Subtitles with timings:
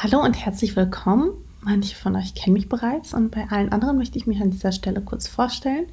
[0.00, 1.32] Hallo und herzlich willkommen.
[1.60, 4.70] Manche von euch kennen mich bereits und bei allen anderen möchte ich mich an dieser
[4.70, 5.86] Stelle kurz vorstellen.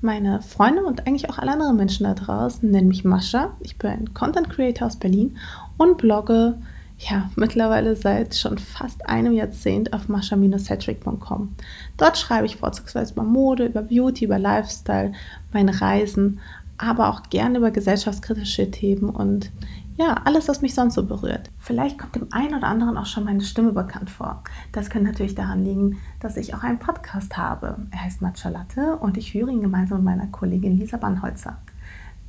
[0.00, 3.56] Meine Freunde und eigentlich auch alle anderen Menschen da draußen nennen mich Mascha.
[3.58, 5.38] Ich bin Content Creator aus Berlin
[5.76, 6.56] und blogge
[6.98, 11.56] ja mittlerweile seit schon fast einem Jahrzehnt auf mascha-hedrick.com.
[11.96, 15.10] Dort schreibe ich vorzugsweise über Mode, über Beauty, über Lifestyle,
[15.52, 16.38] meine Reisen,
[16.76, 19.50] aber auch gerne über gesellschaftskritische Themen und
[19.98, 21.50] ja, alles, was mich sonst so berührt.
[21.58, 24.44] Vielleicht kommt dem einen oder anderen auch schon meine Stimme bekannt vor.
[24.70, 27.78] Das könnte natürlich daran liegen, dass ich auch einen Podcast habe.
[27.90, 31.58] Er heißt Matcha Latte und ich führe ihn gemeinsam mit meiner Kollegin Lisa Bannholzer.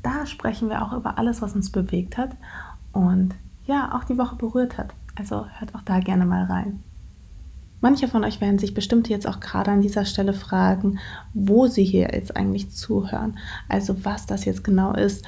[0.02, 2.36] Da sprechen wir auch über alles, was uns bewegt hat
[2.92, 3.36] und
[3.66, 4.96] ja, auch die Woche berührt hat.
[5.16, 6.82] Also hört auch da gerne mal rein.
[7.82, 10.98] Manche von euch werden sich bestimmt jetzt auch gerade an dieser Stelle fragen,
[11.36, 13.38] wo sie hier jetzt eigentlich zuhören.
[13.68, 15.24] Also was das jetzt genau ist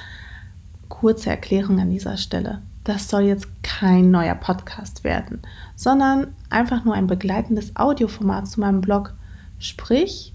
[0.92, 2.60] kurze Erklärung an dieser Stelle.
[2.84, 5.40] Das soll jetzt kein neuer Podcast werden,
[5.74, 9.14] sondern einfach nur ein begleitendes Audioformat zu meinem Blog.
[9.58, 10.34] Sprich,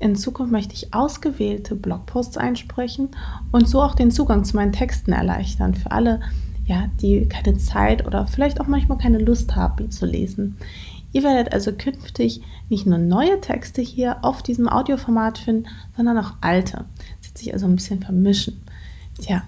[0.00, 3.10] in Zukunft möchte ich ausgewählte Blogposts einsprechen
[3.52, 6.20] und so auch den Zugang zu meinen Texten erleichtern für alle,
[6.66, 10.56] ja, die keine Zeit oder vielleicht auch manchmal keine Lust haben, zu lesen.
[11.12, 16.32] Ihr werdet also künftig nicht nur neue Texte hier auf diesem Audioformat finden, sondern auch
[16.40, 16.86] alte.
[17.20, 18.60] Das wird sich also ein bisschen vermischen.
[19.20, 19.44] Tja,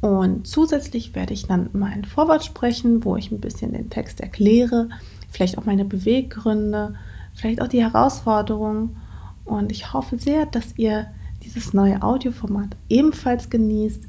[0.00, 4.20] und zusätzlich werde ich dann mal ein Vorwort sprechen, wo ich ein bisschen den Text
[4.20, 4.88] erkläre,
[5.30, 6.94] vielleicht auch meine Beweggründe,
[7.34, 8.96] vielleicht auch die Herausforderungen.
[9.44, 11.06] Und ich hoffe sehr, dass ihr
[11.42, 14.04] dieses neue Audioformat ebenfalls genießt.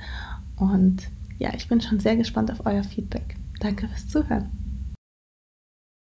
[0.58, 3.36] Und ja, ich bin schon sehr gespannt auf euer Feedback.
[3.60, 4.65] Danke fürs Zuhören.